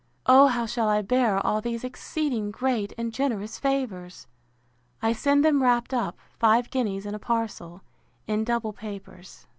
[0.25, 5.93] O how shall I bear all these exceeding great and generous favours!—I send them wrapt
[5.93, 7.83] up, five guineas in a parcel,
[8.25, 9.45] in double papers.